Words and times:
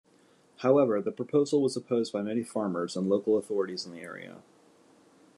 However, 0.61 0.99
the 0.99 1.11
proposal 1.11 1.61
was 1.61 1.77
opposed 1.77 2.11
by 2.11 2.23
many 2.23 2.41
farmers 2.41 2.97
and 2.97 3.07
local 3.07 3.37
authorities 3.37 3.85
in 3.85 3.91
the 3.91 3.99
area. 4.01 4.41